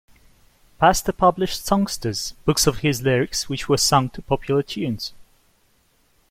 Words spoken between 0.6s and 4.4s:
Pastor published "songsters", books of his lyrics which were sung to